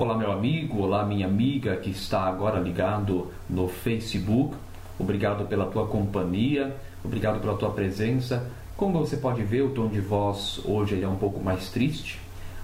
[0.00, 4.54] Olá, meu amigo, olá, minha amiga que está agora ligado no Facebook.
[4.96, 8.48] Obrigado pela tua companhia, obrigado pela tua presença.
[8.76, 12.20] Como você pode ver, o tom de voz hoje é um pouco mais triste.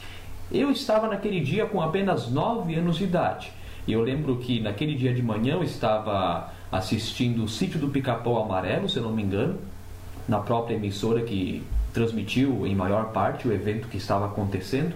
[0.52, 3.52] Eu estava naquele dia com apenas 9 anos de idade.
[3.88, 8.44] E eu lembro que naquele dia de manhã eu estava assistindo o Sítio do Pica-Pau
[8.44, 9.58] Amarelo, se eu não me engano,
[10.28, 11.64] na própria emissora que
[11.98, 14.96] transmitiu em maior parte o evento que estava acontecendo.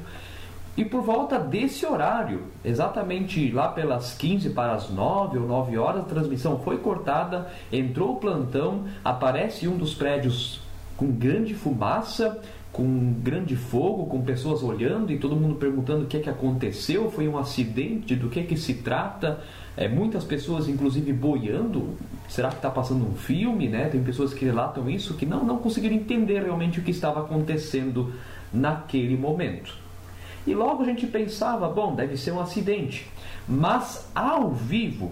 [0.77, 6.01] E por volta desse horário, exatamente lá pelas 15 para as 9 ou 9 horas,
[6.01, 10.61] a transmissão foi cortada, entrou o plantão, aparece um dos prédios
[10.95, 12.39] com grande fumaça,
[12.71, 17.11] com grande fogo, com pessoas olhando e todo mundo perguntando o que é que aconteceu,
[17.11, 19.41] foi um acidente, do que é que se trata.
[19.77, 21.97] É, muitas pessoas, inclusive, boiando.
[22.27, 23.67] Será que está passando um filme?
[23.67, 23.87] Né?
[23.89, 28.13] Tem pessoas que relatam isso que não, não conseguiram entender realmente o que estava acontecendo
[28.53, 29.75] naquele momento.
[30.45, 33.09] E logo a gente pensava, bom, deve ser um acidente.
[33.47, 35.11] Mas ao vivo,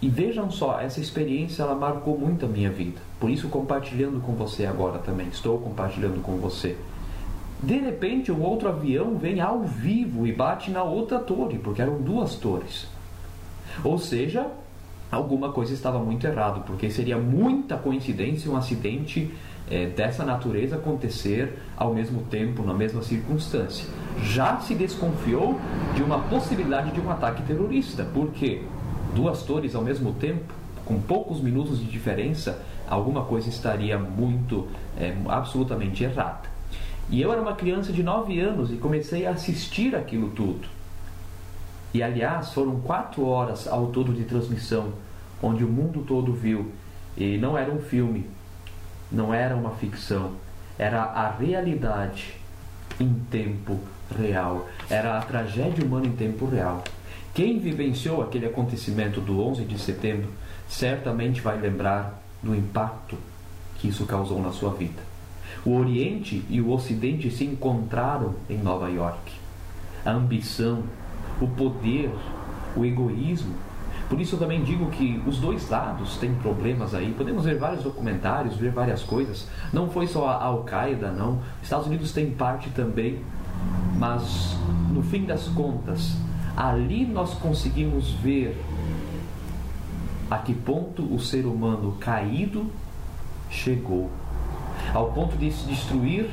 [0.00, 3.00] e vejam só, essa experiência ela marcou muito a minha vida.
[3.18, 6.76] Por isso compartilhando com você agora também, estou compartilhando com você.
[7.62, 12.00] De repente, um outro avião vem ao vivo e bate na outra torre, porque eram
[12.00, 12.88] duas torres.
[13.84, 14.46] Ou seja,
[15.10, 19.32] alguma coisa estava muito errado, porque seria muita coincidência um acidente
[19.70, 23.86] é, dessa natureza acontecer ao mesmo tempo, na mesma circunstância.
[24.22, 25.58] Já se desconfiou
[25.94, 28.62] de uma possibilidade de um ataque terrorista, porque
[29.14, 30.52] duas torres ao mesmo tempo,
[30.84, 34.66] com poucos minutos de diferença, alguma coisa estaria muito,
[34.98, 36.50] é, absolutamente errada.
[37.08, 40.68] E eu era uma criança de 9 anos e comecei a assistir aquilo tudo.
[41.92, 44.92] E aliás, foram quatro horas ao todo de transmissão,
[45.42, 46.70] onde o mundo todo viu.
[47.16, 48.26] E não era um filme,
[49.10, 50.32] não era uma ficção,
[50.78, 52.34] era a realidade
[52.98, 53.78] em tempo
[54.16, 54.68] real.
[54.88, 56.84] Era a tragédia humana em tempo real.
[57.34, 60.30] Quem vivenciou aquele acontecimento do 11 de setembro
[60.68, 63.16] certamente vai lembrar do impacto
[63.78, 65.02] que isso causou na sua vida.
[65.64, 69.32] O Oriente e o Ocidente se encontraram em Nova York.
[70.04, 70.82] A ambição,
[71.40, 72.10] o poder,
[72.76, 73.54] o egoísmo.
[74.08, 77.14] Por isso eu também digo que os dois lados têm problemas aí.
[77.16, 79.46] Podemos ver vários documentários, ver várias coisas.
[79.72, 81.34] Não foi só a Al-Qaeda, não.
[81.58, 83.20] Os Estados Unidos tem parte também.
[83.96, 84.56] Mas,
[84.90, 86.16] no fim das contas,
[86.56, 88.60] ali nós conseguimos ver
[90.30, 92.66] a que ponto o ser humano caído
[93.50, 94.10] chegou
[94.94, 96.30] ao ponto de se destruir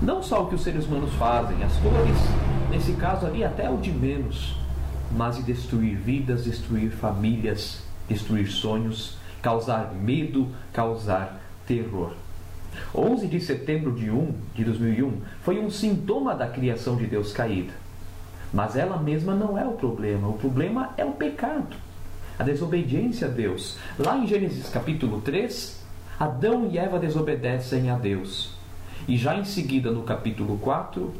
[0.00, 2.18] não só o que os seres humanos fazem, as cores,
[2.74, 4.56] nesse caso ali até o de menos,
[5.12, 12.12] mas de destruir vidas, destruir famílias, destruir sonhos, causar medo, causar terror.
[12.92, 17.72] 11 de setembro de, 1, de 2001 foi um sintoma da criação de Deus caída.
[18.52, 21.76] Mas ela mesma não é o problema, o problema é o pecado,
[22.36, 23.78] a desobediência a Deus.
[23.96, 25.80] Lá em Gênesis capítulo 3,
[26.18, 28.52] Adão e Eva desobedecem a Deus.
[29.06, 31.12] E já em seguida, no capítulo 4,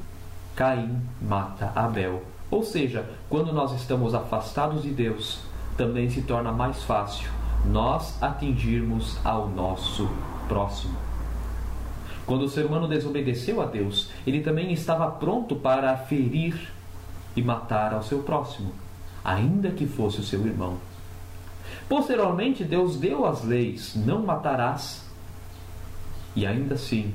[0.55, 2.23] Caim mata Abel.
[2.51, 5.41] Ou seja, quando nós estamos afastados de Deus,
[5.77, 7.29] também se torna mais fácil
[7.67, 10.09] nós atingirmos ao nosso
[10.47, 10.97] próximo.
[12.27, 16.73] Quando o ser humano desobedeceu a Deus, ele também estava pronto para ferir
[17.37, 18.73] e matar ao seu próximo,
[19.25, 20.79] ainda que fosse o seu irmão.
[21.89, 25.05] Posteriormente, Deus deu as leis: não matarás.
[26.37, 27.15] E ainda assim,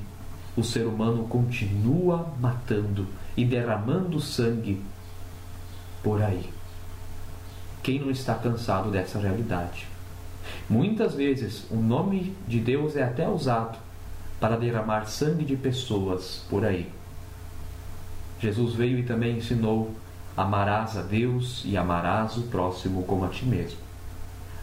[0.56, 3.08] o ser humano continua matando
[3.40, 4.82] e derramando sangue
[6.04, 6.50] por aí.
[7.82, 9.88] Quem não está cansado dessa realidade?
[10.70, 13.78] Muitas vezes o nome de Deus é até usado
[14.42, 16.90] para derramar sangue de pessoas por aí.
[18.42, 19.96] Jesus veio e também ensinou:
[20.36, 23.80] amarás a Deus e amarás o próximo como a ti mesmo.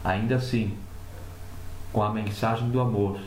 [0.04, 0.76] Ainda assim,
[1.94, 3.18] com a mensagem do amor,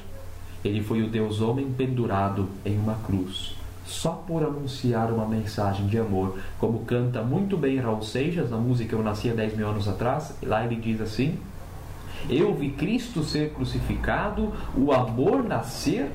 [0.63, 3.55] ele foi o Deus homem pendurado em uma cruz,
[3.89, 8.95] só por anunciar uma mensagem de amor, como canta muito bem Raul Seixas na música
[8.95, 10.33] Eu Nasci há 10 mil anos atrás.
[10.43, 11.39] Lá ele diz assim:
[12.29, 16.11] Eu vi Cristo ser crucificado, o amor nascer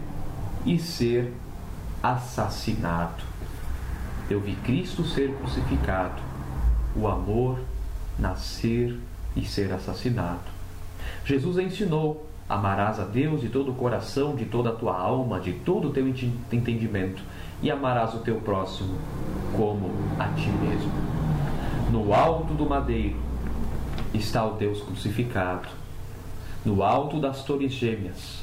[0.65, 1.33] e ser
[2.03, 3.25] assassinado.
[4.31, 6.23] Eu vi Cristo ser crucificado,
[6.97, 7.59] o amor
[8.19, 8.97] nascer
[9.37, 10.55] e ser assassinado.
[11.25, 15.53] Jesus ensinou: amarás a Deus de todo o coração, de toda a tua alma, de
[15.53, 17.23] todo o teu entendimento,
[17.63, 18.99] e amarás o teu próximo
[19.57, 20.93] como a ti mesmo.
[21.91, 23.17] No alto do madeiro
[24.13, 25.69] está o Deus crucificado.
[26.65, 28.43] No alto das torres gêmeas,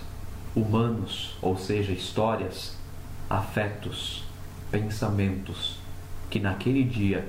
[0.55, 2.77] humanos, ou seja, histórias,
[3.29, 4.23] afetos,
[4.69, 5.79] pensamentos
[6.29, 7.27] que naquele dia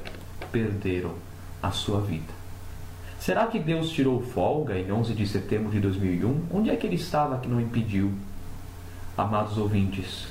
[0.51, 1.15] perderam
[1.63, 2.42] a sua vida.
[3.23, 6.47] Será que Deus tirou folga em 11 de setembro de 2001?
[6.51, 8.11] Onde é que ele estava que não impediu?
[9.17, 10.27] Amados ouvintes,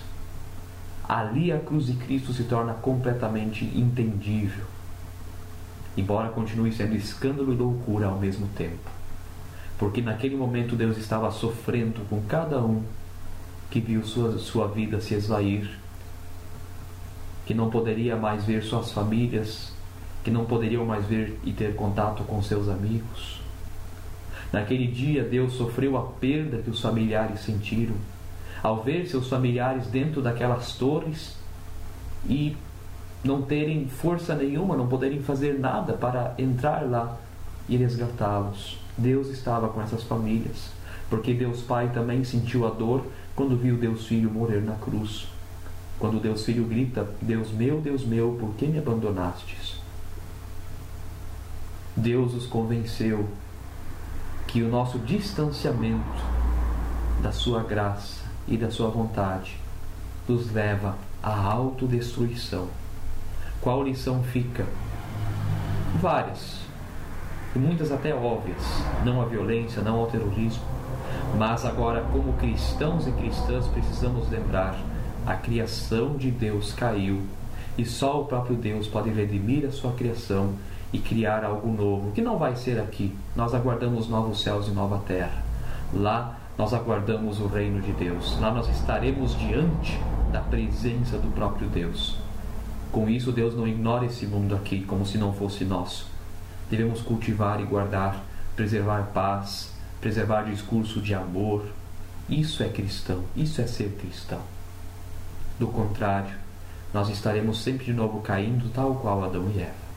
[1.08, 4.66] ali a cruz de Cristo se torna completamente entendível,
[5.96, 8.92] embora continue sendo escândalo e loucura ao mesmo tempo.
[9.80, 12.84] Porque naquele momento Deus estava sofrendo com cada um
[13.70, 15.80] que viu sua, sua vida se esvair
[17.46, 19.72] que não poderia mais ver suas famílias,
[20.24, 23.42] que não poderiam mais ver e ter contato com seus amigos.
[24.52, 27.96] Naquele dia, Deus sofreu a perda que os familiares sentiram
[28.62, 31.36] ao ver seus familiares dentro daquelas torres
[32.28, 32.56] e
[33.24, 37.18] não terem força nenhuma, não poderem fazer nada para entrar lá
[37.68, 38.78] e resgatá-los.
[38.98, 40.70] Deus estava com essas famílias,
[41.10, 45.28] porque Deus Pai também sentiu a dor quando viu Deus Filho morrer na cruz.
[45.98, 49.81] Quando Deus Filho grita: Deus meu, Deus meu, por que me abandonastes?
[52.02, 53.30] Deus os convenceu
[54.48, 56.24] que o nosso distanciamento
[57.22, 59.56] da Sua graça e da Sua vontade
[60.28, 62.68] nos leva à autodestruição.
[63.62, 64.66] Qual lição fica?
[66.02, 66.62] Várias,
[67.56, 68.64] e muitas até óbvias:
[69.06, 70.64] não à violência, não ao terrorismo.
[71.38, 74.76] Mas agora, como cristãos e cristãs, precisamos lembrar
[75.28, 77.22] a criação de Deus caiu
[77.78, 80.56] e só o próprio Deus pode redimir a sua criação
[80.94, 83.16] e criar algo novo, que não vai ser aqui.
[83.36, 85.44] Nós aguardamos novos céus e nova terra.
[85.94, 88.38] Lá nós aguardamos o reino de Deus.
[88.40, 90.00] Lá nós estaremos diante
[90.32, 92.18] da presença do próprio Deus.
[92.92, 96.08] Com isso, Deus não ignora esse mundo aqui como se não fosse nosso.
[96.70, 98.22] Devemos cultivar e guardar,
[98.56, 101.66] preservar paz, preservar discurso de amor.
[102.30, 104.42] Isso é cristão, isso é ser cristão.
[105.58, 106.36] Do contrário,
[106.94, 109.91] nós estaremos sempre de novo caindo tal qual Adão e Eva.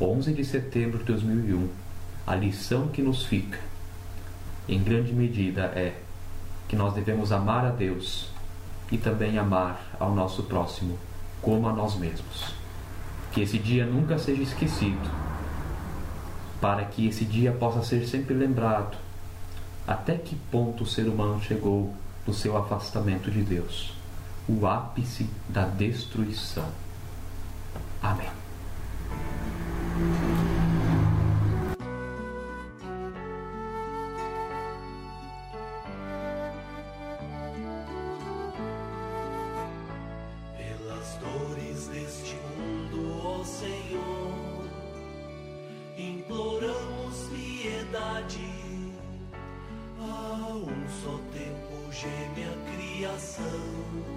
[0.00, 1.68] 11 de setembro de 2001,
[2.26, 3.58] a lição que nos fica,
[4.68, 5.94] em grande medida, é
[6.68, 8.28] que nós devemos amar a Deus
[8.90, 10.98] e também amar ao nosso próximo
[11.40, 12.54] como a nós mesmos.
[13.32, 15.10] Que esse dia nunca seja esquecido,
[16.60, 18.96] para que esse dia possa ser sempre lembrado
[19.86, 21.94] até que ponto o ser humano chegou
[22.26, 23.92] no seu afastamento de Deus
[24.48, 26.68] o ápice da destruição.
[28.02, 28.41] Amém.
[40.56, 44.64] Pelas dores deste mundo, ó Senhor,
[45.96, 48.92] imploramos piedade.
[50.00, 54.12] A um só tempo geme a criação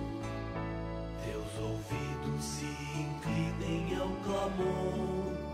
[1.59, 5.44] ouvidos se inclinem ao clamor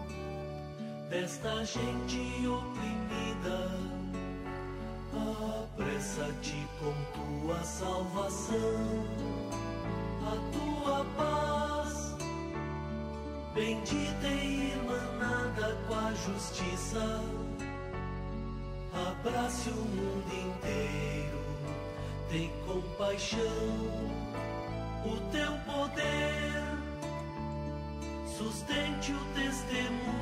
[1.11, 3.69] desta gente oprimida.
[5.73, 6.93] Apressa-te com
[7.43, 9.05] tua salvação,
[10.25, 12.15] a tua paz,
[13.53, 17.21] bendita e irmanada com a justiça.
[18.93, 21.41] Abrace o mundo inteiro,
[22.29, 23.41] tem compaixão
[25.05, 26.51] o teu poder.
[28.25, 30.20] Sustente o testemunho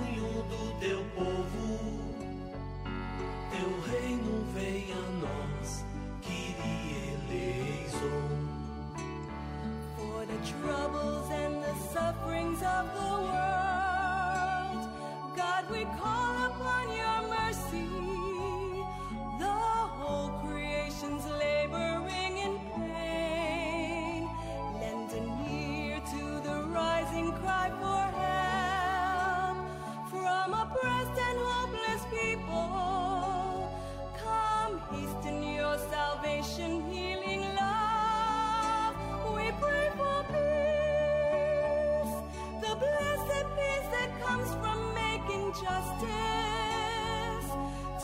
[45.62, 47.50] justice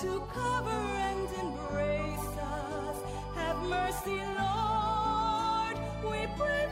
[0.02, 2.98] to cover and embrace us.
[3.36, 5.78] Have mercy, Lord.
[6.04, 6.65] We pray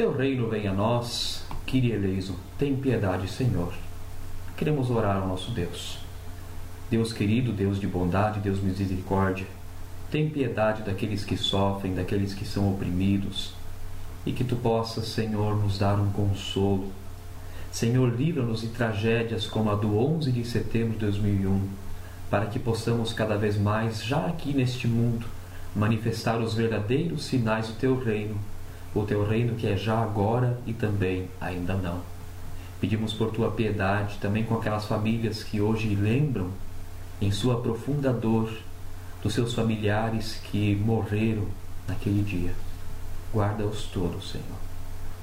[0.00, 3.70] Teu reino venha a nós, Kyrie eleison, tem piedade, Senhor.
[4.56, 5.98] Queremos orar ao nosso Deus.
[6.88, 9.46] Deus querido, Deus de bondade, Deus misericórdia,
[10.10, 13.52] tem piedade daqueles que sofrem, daqueles que são oprimidos,
[14.24, 16.90] e que tu possas, Senhor, nos dar um consolo.
[17.70, 21.68] Senhor, livra-nos de tragédias como a do 11 de setembro de 2001,
[22.30, 25.26] para que possamos cada vez mais, já aqui neste mundo,
[25.76, 28.40] manifestar os verdadeiros sinais do teu reino,
[28.94, 32.00] o teu reino que é já agora e também ainda não.
[32.80, 36.50] Pedimos por tua piedade também com aquelas famílias que hoje lembram,
[37.20, 38.50] em sua profunda dor,
[39.22, 41.46] dos seus familiares que morreram
[41.86, 42.54] naquele dia.
[43.32, 44.58] Guarda-os todos, Senhor.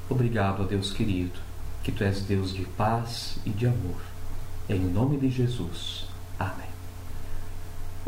[0.09, 1.39] Obrigado, Deus querido,
[1.83, 4.01] que tu és Deus de paz e de amor.
[4.69, 6.05] Em nome de Jesus.
[6.39, 6.66] Amém.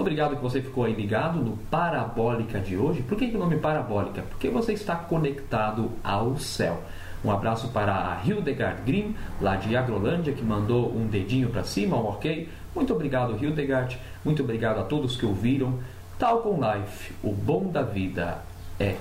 [0.10, 3.04] Obrigado que você ficou aí ligado no Parabólica de hoje.
[3.04, 4.24] Por que, que o nome Parabólica?
[4.24, 6.82] Porque você está conectado ao céu.
[7.24, 11.96] Um abraço para a Hildegard Grimm, lá de Agrolândia, que mandou um dedinho para cima,
[11.96, 12.50] um ok.
[12.74, 14.00] Muito obrigado, Hildegard.
[14.26, 15.78] Muito obrigado a todos que ouviram.
[16.18, 18.40] Talcom Life, o bom da vida
[18.80, 18.96] é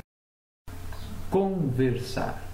[1.31, 2.48] conversar.